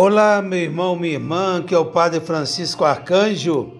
[0.00, 3.72] Olá, meu irmão, minha irmã, que é o Padre Francisco Arcanjo.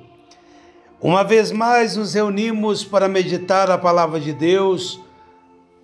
[1.01, 4.99] Uma vez mais nos reunimos para meditar a palavra de Deus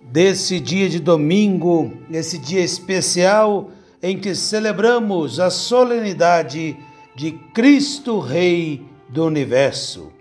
[0.01, 3.69] desse dia de domingo, esse dia especial
[4.03, 6.77] em que celebramos a solenidade
[7.15, 10.11] de Cristo Rei do Universo.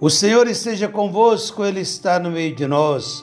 [0.00, 3.22] O Senhor esteja convosco, Ele está no meio de nós.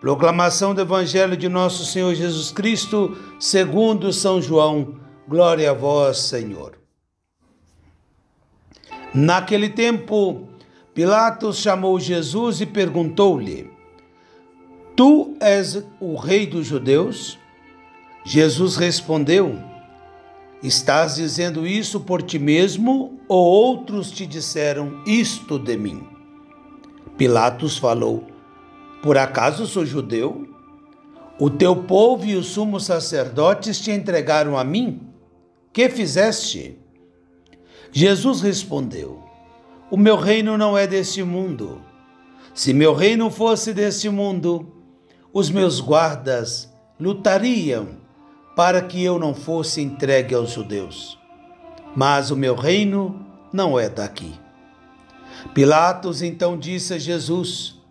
[0.00, 5.00] Proclamação do Evangelho de nosso Senhor Jesus Cristo, segundo São João.
[5.28, 6.78] Glória a vós, Senhor.
[9.14, 10.48] Naquele tempo,
[10.94, 13.70] Pilatos chamou Jesus e perguntou-lhe:
[14.96, 17.38] Tu és o rei dos judeus?
[18.24, 19.58] Jesus respondeu:
[20.62, 26.06] Estás dizendo isso por ti mesmo ou outros te disseram isto de mim?
[27.16, 28.32] Pilatos falou:
[29.02, 30.48] por acaso sou judeu?
[31.36, 35.11] O teu povo e os sumos sacerdotes te entregaram a mim?
[35.72, 36.78] Que fizeste?
[37.90, 39.22] Jesus respondeu:
[39.90, 41.80] O meu reino não é deste mundo.
[42.54, 44.70] Se meu reino fosse deste mundo,
[45.32, 47.96] os meus guardas lutariam
[48.54, 51.18] para que eu não fosse entregue aos judeus.
[51.96, 54.32] Mas o meu reino não é daqui.
[55.54, 57.82] Pilatos então disse a Jesus: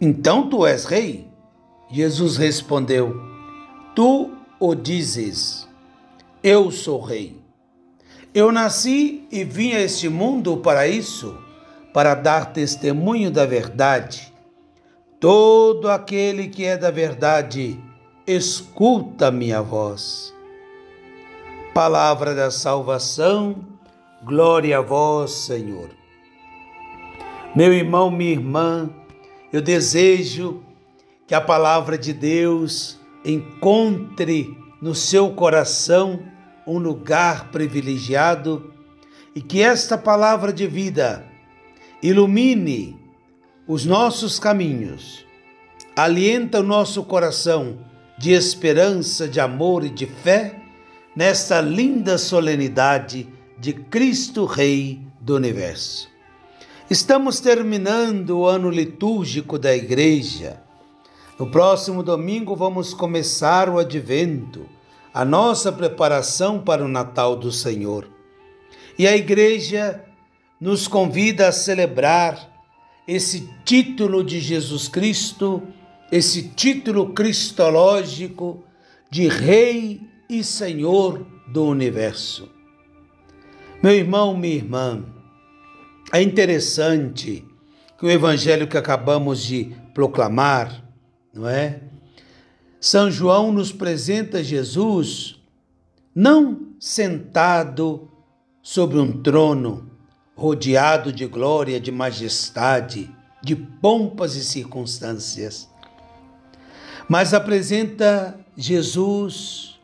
[0.00, 1.26] então tu és rei?
[1.90, 3.16] Jesus respondeu:
[3.94, 5.68] Tu o dizes,
[6.44, 7.40] eu sou rei.
[8.34, 11.38] Eu nasci e vim a este mundo para isso,
[11.90, 14.30] para dar testemunho da verdade.
[15.18, 17.80] Todo aquele que é da verdade,
[18.26, 20.34] escuta minha voz.
[21.72, 23.56] Palavra da salvação,
[24.22, 25.88] glória a vós, Senhor.
[27.56, 28.90] Meu irmão, minha irmã,
[29.50, 30.62] eu desejo
[31.26, 36.33] que a palavra de Deus encontre no seu coração
[36.66, 38.72] um lugar privilegiado
[39.34, 41.24] e que esta palavra de vida
[42.02, 42.96] ilumine
[43.66, 45.24] os nossos caminhos,
[45.96, 47.78] alienta o nosso coração
[48.18, 50.60] de esperança, de amor e de fé
[51.16, 53.26] nesta linda solenidade
[53.58, 56.08] de Cristo Rei do Universo.
[56.90, 60.62] Estamos terminando o ano litúrgico da Igreja.
[61.38, 64.68] No próximo domingo vamos começar o Advento,
[65.14, 68.10] a nossa preparação para o Natal do Senhor.
[68.98, 70.04] E a Igreja
[70.60, 72.52] nos convida a celebrar
[73.06, 75.62] esse título de Jesus Cristo,
[76.10, 78.64] esse título cristológico
[79.08, 82.50] de Rei e Senhor do Universo.
[83.80, 85.04] Meu irmão, minha irmã,
[86.12, 87.44] é interessante
[87.98, 90.82] que o evangelho que acabamos de proclamar,
[91.32, 91.82] não é?
[92.84, 95.42] São João nos apresenta Jesus
[96.14, 98.10] não sentado
[98.62, 99.90] sobre um trono,
[100.36, 103.10] rodeado de glória, de majestade,
[103.42, 105.66] de pompas e circunstâncias,
[107.08, 109.80] mas apresenta Jesus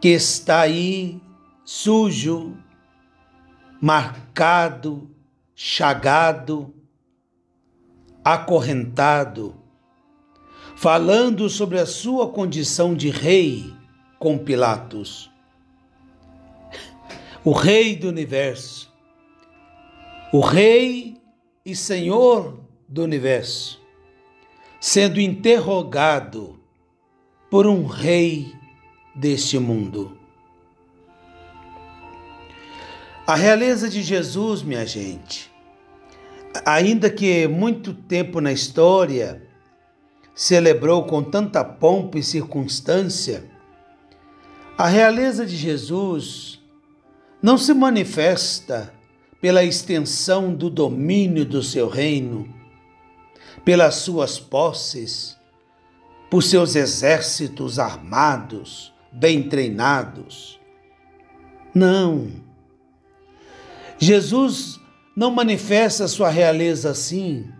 [0.00, 1.20] que está aí
[1.66, 2.56] sujo,
[3.78, 5.10] marcado,
[5.54, 6.72] chagado,
[8.24, 9.65] acorrentado,
[10.76, 13.74] falando sobre a sua condição de rei
[14.18, 15.30] com Pilatos.
[17.42, 18.92] O rei do universo,
[20.30, 21.16] o rei
[21.64, 23.80] e senhor do universo,
[24.78, 26.60] sendo interrogado
[27.50, 28.52] por um rei
[29.14, 30.18] deste mundo.
[33.26, 35.50] A realeza de Jesus, minha gente,
[36.66, 39.45] ainda que muito tempo na história
[40.36, 43.50] celebrou com tanta pompa e circunstância,
[44.78, 46.60] a realeza de Jesus
[47.42, 48.92] não se manifesta
[49.40, 52.54] pela extensão do domínio do seu reino,
[53.64, 55.36] pelas suas posses,
[56.30, 60.60] por seus exércitos armados, bem treinados.
[61.74, 62.46] Não
[63.98, 64.78] Jesus
[65.16, 67.50] não manifesta sua realeza assim,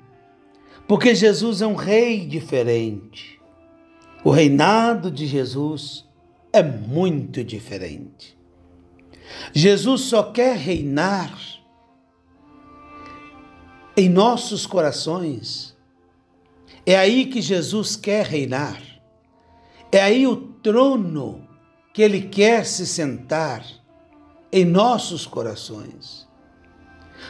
[0.87, 3.41] porque Jesus é um rei diferente.
[4.25, 6.05] O reinado de Jesus
[6.53, 8.37] é muito diferente.
[9.53, 11.37] Jesus só quer reinar
[13.97, 15.77] em nossos corações.
[16.85, 18.81] É aí que Jesus quer reinar.
[19.91, 21.47] É aí o trono
[21.93, 23.65] que ele quer se sentar
[24.53, 26.27] em nossos corações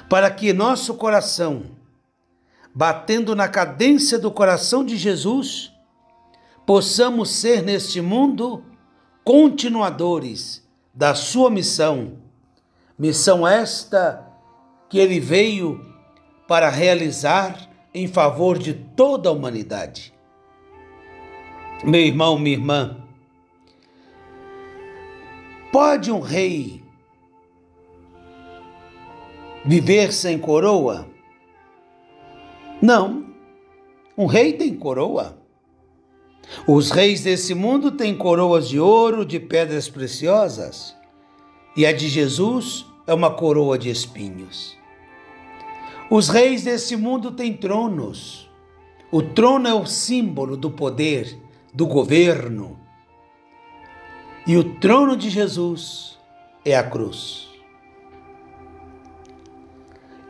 [0.09, 1.65] para que nosso coração,
[2.77, 5.73] batendo na cadência do coração de Jesus,
[6.67, 8.63] possamos ser neste mundo
[9.25, 10.63] continuadores
[10.93, 12.19] da sua missão,
[12.99, 14.31] missão esta
[14.91, 15.91] que ele veio
[16.47, 20.13] para realizar em favor de toda a humanidade.
[21.83, 22.99] Meu irmão, minha irmã,
[25.73, 26.85] pode um rei
[29.65, 31.16] viver sem coroa?
[32.87, 33.25] Não.
[34.17, 35.37] Um rei tem coroa.
[36.69, 40.97] Os reis desse mundo têm coroas de ouro, de pedras preciosas,
[41.77, 44.79] e a de Jesus é uma coroa de espinhos.
[46.09, 48.49] Os reis desse mundo têm tronos.
[49.11, 51.37] O trono é o símbolo do poder,
[51.75, 52.79] do governo.
[54.47, 56.21] E o trono de Jesus
[56.65, 57.49] é a cruz.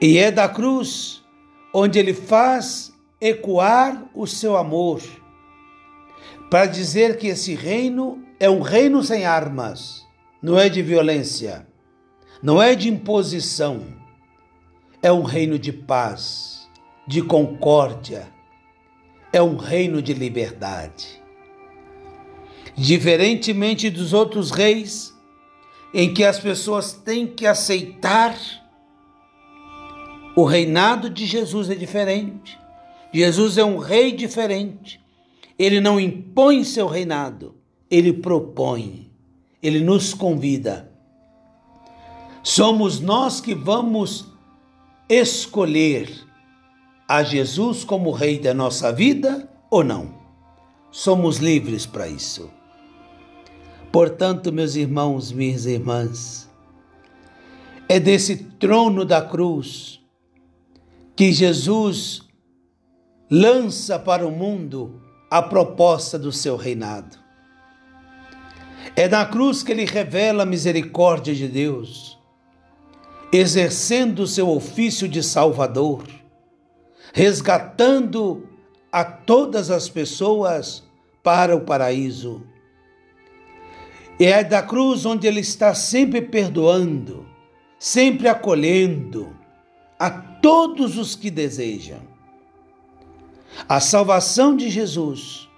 [0.00, 1.22] E é da cruz
[1.78, 2.90] onde ele faz
[3.20, 5.02] ecoar o seu amor,
[6.48, 10.02] para dizer que esse reino é um reino sem armas,
[10.40, 11.66] não é de violência,
[12.42, 13.82] não é de imposição,
[15.02, 16.66] é um reino de paz,
[17.06, 18.26] de concórdia,
[19.30, 21.22] é um reino de liberdade.
[22.74, 25.14] Diferentemente dos outros reis,
[25.92, 28.34] em que as pessoas têm que aceitar
[30.36, 32.58] o reinado de Jesus é diferente.
[33.10, 35.00] Jesus é um rei diferente.
[35.58, 37.54] Ele não impõe seu reinado,
[37.90, 39.10] ele propõe,
[39.62, 40.92] ele nos convida.
[42.42, 44.26] Somos nós que vamos
[45.08, 46.10] escolher
[47.08, 50.14] a Jesus como rei da nossa vida ou não.
[50.90, 52.50] Somos livres para isso.
[53.90, 56.46] Portanto, meus irmãos, minhas irmãs,
[57.88, 59.96] é desse trono da cruz
[61.16, 62.22] que Jesus
[63.30, 67.16] lança para o mundo a proposta do seu reinado.
[68.94, 72.18] É na cruz que ele revela a misericórdia de Deus,
[73.32, 76.04] exercendo o seu ofício de Salvador,
[77.12, 78.46] resgatando
[78.92, 80.84] a todas as pessoas
[81.22, 82.42] para o paraíso.
[84.20, 87.26] E é da cruz onde ele está sempre perdoando,
[87.78, 89.34] sempre acolhendo,
[89.98, 92.00] a todos os que desejam.
[93.68, 95.48] A salvação de Jesus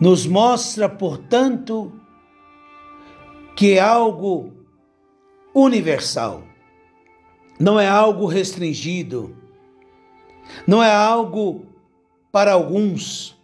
[0.00, 1.92] nos mostra, portanto,
[3.54, 4.52] que é algo
[5.54, 6.42] universal,
[7.58, 9.36] não é algo restringido,
[10.66, 11.66] não é algo
[12.30, 13.36] para alguns,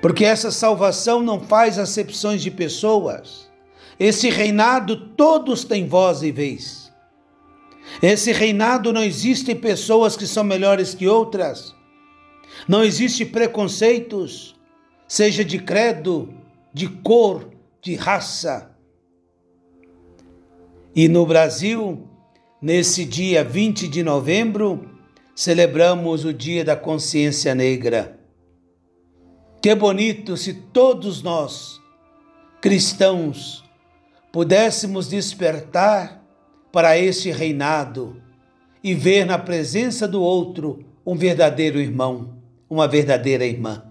[0.00, 3.50] porque essa salvação não faz acepções de pessoas.
[3.98, 6.79] Esse reinado todos têm voz e vez.
[8.02, 11.74] Esse reinado não existe pessoas que são melhores que outras.
[12.68, 14.54] Não existe preconceitos,
[15.06, 16.32] seja de credo,
[16.72, 17.50] de cor,
[17.82, 18.70] de raça.
[20.94, 22.08] E no Brasil,
[22.60, 24.88] nesse dia 20 de novembro,
[25.34, 28.18] celebramos o Dia da Consciência Negra.
[29.62, 31.80] Que bonito se todos nós,
[32.60, 33.62] cristãos,
[34.32, 36.19] pudéssemos despertar
[36.72, 38.20] para este reinado
[38.82, 42.36] e ver na presença do outro um verdadeiro irmão,
[42.68, 43.84] uma verdadeira irmã,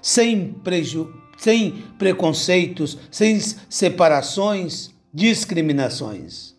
[0.00, 3.38] sem, preju sem preconceitos, sem
[3.68, 6.56] separações, discriminações.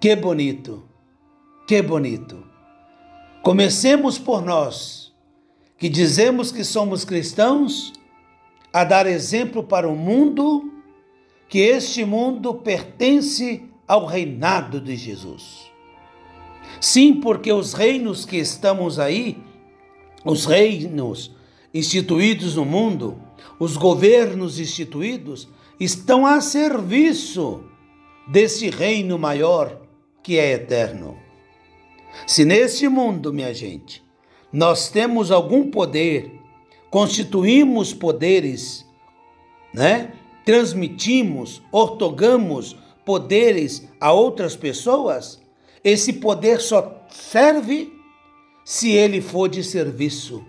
[0.00, 0.84] Que bonito,
[1.66, 2.44] que bonito.
[3.42, 5.12] Comecemos por nós,
[5.78, 7.92] que dizemos que somos cristãos,
[8.72, 10.72] a dar exemplo para o mundo,
[11.48, 15.70] que este mundo pertence ao reinado de Jesus.
[16.80, 19.38] Sim, porque os reinos que estamos aí,
[20.24, 21.34] os reinos
[21.72, 23.18] instituídos no mundo,
[23.58, 25.48] os governos instituídos,
[25.78, 27.64] estão a serviço
[28.28, 29.80] desse reino maior
[30.22, 31.16] que é eterno.
[32.26, 34.02] Se neste mundo, minha gente,
[34.52, 36.40] nós temos algum poder,
[36.90, 38.86] constituímos poderes,
[39.72, 40.12] né?
[40.44, 45.40] Transmitimos, ortogamos poderes a outras pessoas,
[45.82, 47.92] esse poder só serve
[48.64, 50.44] se ele for de serviço.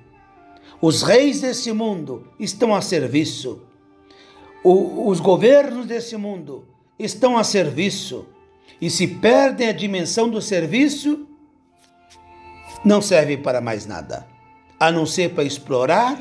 [0.81, 3.61] Os reis desse mundo estão a serviço.
[4.63, 6.65] O, os governos desse mundo
[6.97, 8.25] estão a serviço.
[8.79, 11.27] E se perdem a dimensão do serviço,
[12.83, 14.27] não serve para mais nada,
[14.79, 16.19] a não ser para explorar,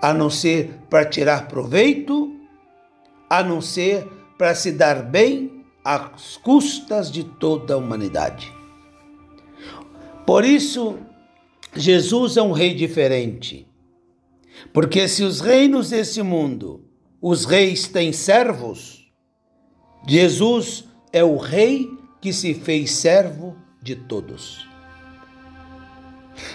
[0.00, 2.34] a não ser para tirar proveito,
[3.28, 8.52] a não ser para se dar bem às custas de toda a humanidade.
[10.26, 10.98] Por isso,
[11.74, 13.66] Jesus é um rei diferente.
[14.72, 16.84] Porque se os reinos desse mundo
[17.20, 19.10] os reis têm servos?
[20.06, 21.88] Jesus é o rei
[22.20, 24.66] que se fez servo de todos.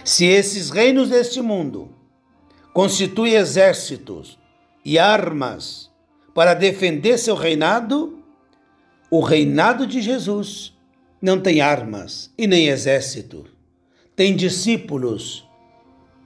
[0.03, 1.89] Se esses reinos deste mundo
[2.73, 4.37] constituem exércitos
[4.83, 5.86] e armas
[6.37, 8.19] para defender seu reinado,
[9.09, 10.71] o reinado de Jesus
[11.19, 13.47] não tem armas e nem exército.
[14.15, 15.49] Tem discípulos,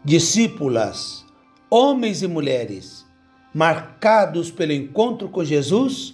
[0.03, 1.25] discípulas,
[1.70, 3.06] homens e mulheres
[3.53, 6.13] marcados pelo encontro com Jesus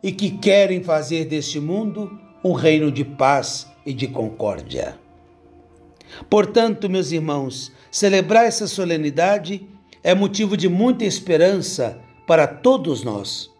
[0.00, 4.96] e que querem fazer deste mundo um reino de paz e de concórdia.
[6.30, 9.68] Portanto, meus irmãos, celebrar essa solenidade
[10.04, 13.50] é motivo de muita esperança para todos nós.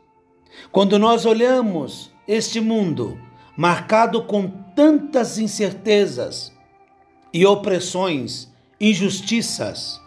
[0.70, 3.18] Quando nós olhamos este mundo
[3.56, 6.52] marcado com tantas incertezas
[7.32, 10.00] e opressões, injustiças,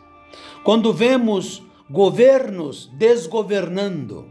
[0.64, 4.28] quando vemos governos desgovernando,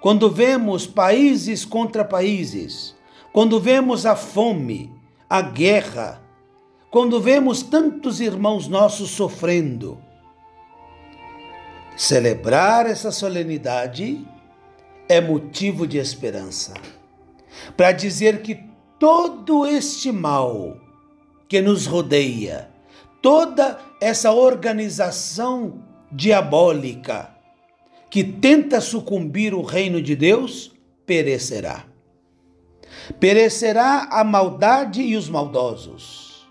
[0.00, 2.94] quando vemos países contra países,
[3.32, 4.92] quando vemos a fome,
[5.28, 6.22] a guerra,
[6.90, 9.98] quando vemos tantos irmãos nossos sofrendo,
[11.96, 14.26] celebrar essa solenidade
[15.08, 16.74] é motivo de esperança
[17.76, 18.64] para dizer que
[18.98, 20.76] todo este mal
[21.48, 22.70] que nos rodeia,
[23.22, 27.34] toda essa organização diabólica
[28.10, 30.72] que tenta sucumbir o reino de Deus,
[31.04, 31.84] perecerá.
[33.18, 36.46] Perecerá a maldade e os maldosos.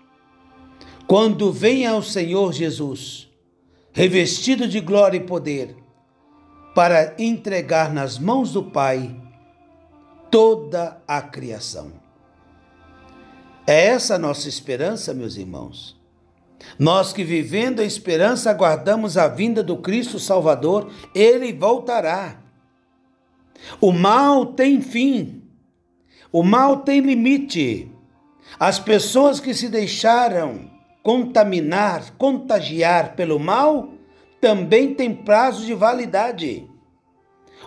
[1.06, 3.23] Quando venha o Senhor Jesus,
[3.94, 5.76] revestido de glória e poder,
[6.74, 9.14] para entregar nas mãos do Pai
[10.28, 11.92] toda a criação.
[13.64, 15.96] É essa a nossa esperança, meus irmãos.
[16.76, 22.42] Nós que vivendo a esperança aguardamos a vinda do Cristo Salvador, ele voltará.
[23.80, 25.44] O mal tem fim.
[26.32, 27.92] O mal tem limite.
[28.58, 30.73] As pessoas que se deixaram
[31.04, 33.90] contaminar, contagiar pelo mal,
[34.40, 36.66] também têm prazo de validade.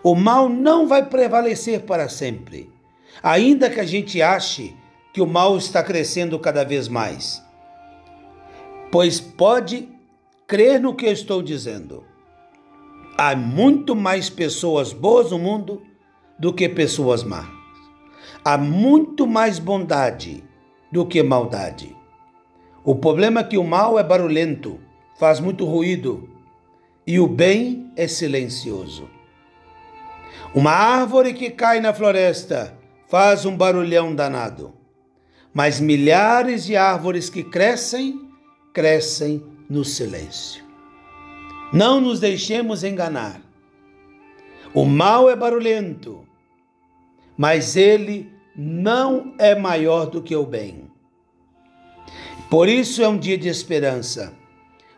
[0.04, 2.70] O mal não vai prevalecer para sempre,
[3.22, 4.76] ainda que a gente ache
[5.14, 7.44] que o mal está crescendo cada vez mais.
[8.92, 9.88] Pois pode
[10.48, 12.04] crer no que eu estou dizendo.
[13.16, 15.84] Há muito mais pessoas boas no mundo
[16.40, 17.48] do que pessoas más.
[18.44, 20.44] Há muito mais bondade
[20.92, 21.96] do que maldade.
[22.88, 24.80] O problema é que o mal é barulhento,
[25.20, 26.30] faz muito ruído,
[27.06, 29.10] e o bem é silencioso.
[30.56, 32.80] Uma árvore que cai na floresta
[33.10, 34.74] faz um barulhão danado,
[35.54, 38.22] mas milhares de árvores que crescem,
[38.74, 40.64] crescem no silêncio.
[41.74, 43.42] Não nos deixemos enganar.
[44.74, 46.26] O mal é barulhento,
[47.36, 50.87] mas ele não é maior do que o bem.
[52.50, 54.34] Por isso é um dia de esperança,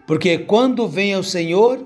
[0.05, 1.83] porque quando vem o Senhor,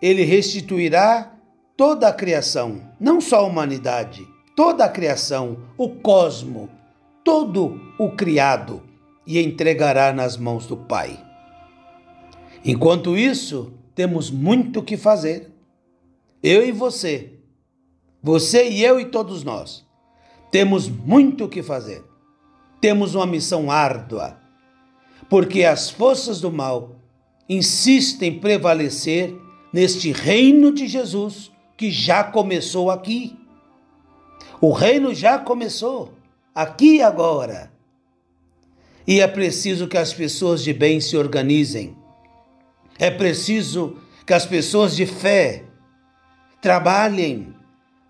[0.00, 1.34] ele restituirá
[1.76, 4.26] toda a criação, não só a humanidade,
[4.56, 6.70] toda a criação, o cosmo,
[7.22, 8.82] todo o criado,
[9.26, 11.22] e entregará nas mãos do Pai.
[12.64, 15.52] Enquanto isso, temos muito o que fazer.
[16.42, 17.34] Eu e você,
[18.22, 19.84] você e eu e todos nós,
[20.50, 22.02] temos muito o que fazer.
[22.80, 24.45] Temos uma missão árdua,
[25.28, 26.96] porque as forças do mal
[27.48, 29.34] insistem em prevalecer
[29.72, 33.36] neste reino de Jesus que já começou aqui.
[34.60, 36.14] O reino já começou,
[36.54, 37.70] aqui e agora.
[39.06, 41.96] E é preciso que as pessoas de bem se organizem.
[42.98, 45.64] É preciso que as pessoas de fé
[46.60, 47.54] trabalhem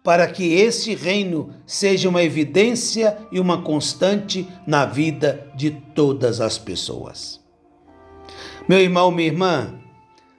[0.06, 6.56] para que este reino seja uma evidência e uma constante na vida de todas as
[6.56, 7.44] pessoas.
[8.68, 9.74] Meu irmão, minha irmã,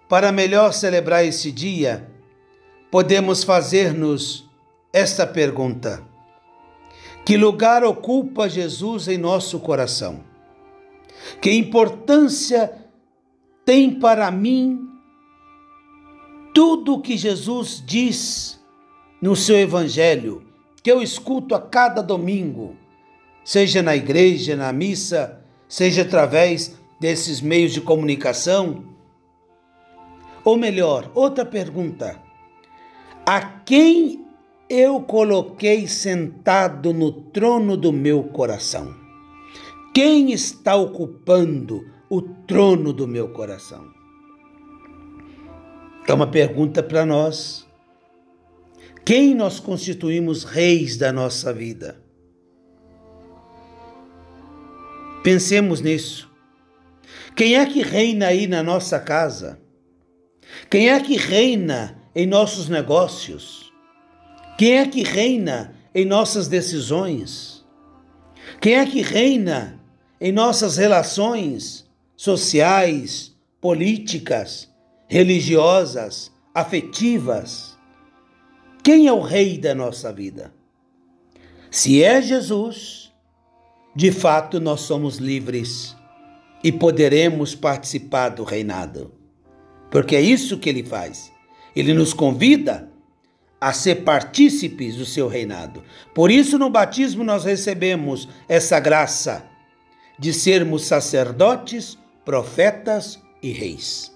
[0.08, 2.10] para melhor celebrar esse dia,
[2.90, 4.50] podemos fazer-nos
[4.94, 6.02] esta pergunta:
[7.26, 10.24] Que lugar ocupa Jesus em nosso coração?
[11.42, 12.72] Que importância
[13.66, 14.80] tem para mim
[16.54, 18.57] tudo o que Jesus diz
[19.22, 20.44] no seu Evangelho,
[20.84, 22.76] que eu escuto a cada domingo,
[23.44, 28.86] seja na igreja, na missa, seja através desses meios de comunicação?
[30.44, 32.22] Ou melhor, outra pergunta
[33.26, 34.26] a quem
[34.70, 38.96] eu coloquei sentado no trono do meu coração?
[39.94, 43.86] Quem está ocupando o trono do meu coração?
[46.08, 47.67] É uma pergunta para nós.
[49.08, 51.98] Quem nós constituímos reis da nossa vida?
[55.24, 56.30] Pensemos nisso.
[57.34, 59.62] Quem é que reina aí na nossa casa?
[60.70, 63.72] Quem é que reina em nossos negócios?
[64.58, 67.66] Quem é que reina em nossas decisões?
[68.60, 69.82] Quem é que reina
[70.20, 74.70] em nossas relações sociais, políticas,
[75.08, 77.77] religiosas, afetivas?
[78.88, 80.54] Quem é o rei da nossa vida?
[81.70, 83.12] Se é Jesus,
[83.94, 85.94] de fato nós somos livres
[86.64, 89.12] e poderemos participar do reinado.
[89.92, 91.30] Porque é isso que ele faz.
[91.76, 92.90] Ele nos convida
[93.60, 95.84] a ser partícipes do seu reinado.
[96.16, 99.46] Por isso, no batismo, nós recebemos essa graça
[100.18, 104.16] de sermos sacerdotes, profetas e reis,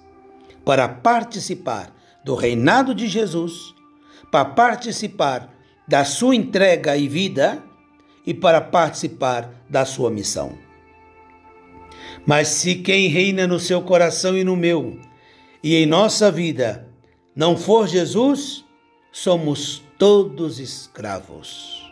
[0.63, 3.80] para participar do reinado de Jesus,
[4.31, 5.53] para participar
[5.87, 7.61] da sua entrega e vida
[8.25, 10.57] e para participar da sua missão.
[12.25, 14.97] Mas se quem reina no seu coração e no meu,
[15.61, 16.87] e em nossa vida,
[17.35, 18.63] não for Jesus,
[19.11, 21.91] somos todos escravos.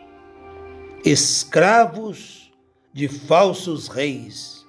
[1.04, 2.50] Escravos
[2.92, 4.66] de falsos reis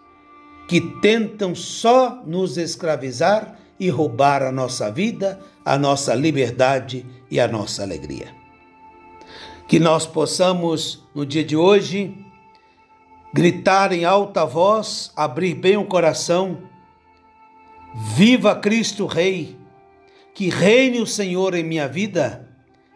[0.68, 7.48] que tentam só nos escravizar e roubar a nossa vida, a nossa liberdade e a
[7.48, 8.36] nossa alegria.
[9.68, 12.14] Que nós possamos, no dia de hoje,
[13.34, 16.64] gritar em alta voz, abrir bem o coração:
[17.96, 19.58] Viva Cristo Rei!
[20.36, 22.48] Que reine o Senhor em minha vida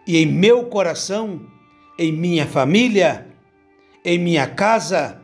[0.08, 1.46] e em meu coração,
[1.98, 3.28] em minha família,
[4.04, 5.22] em minha casa,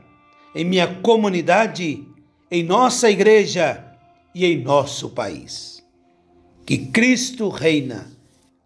[0.54, 2.06] em minha comunidade,
[2.50, 3.86] em nossa igreja
[4.36, 5.82] e em nosso país.
[6.66, 8.12] Que Cristo reina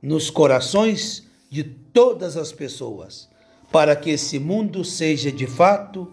[0.05, 3.27] nos corações de todas as pessoas,
[3.71, 6.11] para que esse mundo seja de fato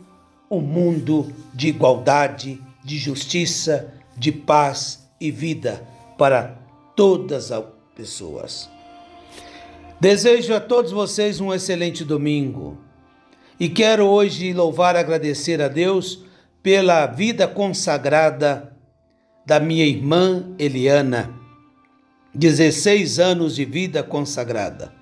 [0.50, 6.59] um mundo de igualdade, de justiça, de paz e vida para
[6.96, 8.68] todas as pessoas.
[10.00, 12.78] Desejo a todos vocês um excelente domingo
[13.61, 16.24] e quero hoje louvar e agradecer a Deus
[16.62, 18.74] pela vida consagrada
[19.44, 21.41] da minha irmã Eliana,
[22.34, 24.92] 16 anos de vida consagrada.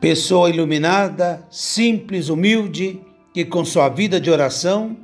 [0.00, 3.00] Pessoa iluminada, simples, humilde,
[3.32, 4.96] que com sua vida de oração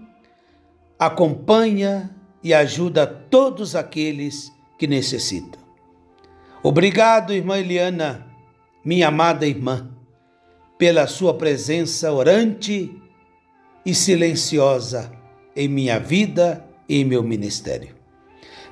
[0.98, 2.10] acompanha
[2.42, 5.60] e ajuda todos aqueles que necessitam.
[6.62, 8.26] Obrigado, irmã Eliana,
[8.84, 9.90] minha amada irmã,
[10.78, 12.94] pela sua presença orante
[13.84, 15.12] e silenciosa
[15.54, 17.95] em minha vida e em meu ministério.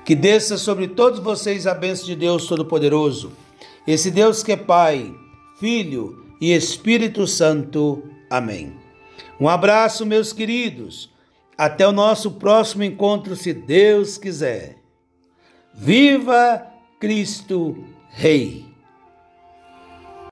[0.05, 3.31] Que desça sobre todos vocês a bênção de Deus Todo-Poderoso,
[3.87, 5.11] esse Deus que é Pai,
[5.59, 8.03] Filho e Espírito Santo.
[8.29, 8.71] Amém.
[9.39, 11.09] Um abraço, meus queridos.
[11.57, 14.77] Até o nosso próximo encontro, se Deus quiser.
[15.73, 16.67] Viva
[16.99, 18.74] Cristo Rei!